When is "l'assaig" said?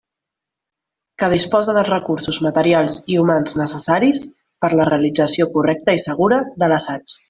6.77-7.19